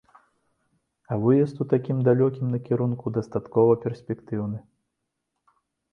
А 1.13 1.17
выезд 1.23 1.55
ў 1.63 1.65
такім 1.73 1.97
далёкім 2.09 2.45
накірунку 2.55 3.15
дастаткова 3.19 3.73
перспектыўны. 3.87 4.57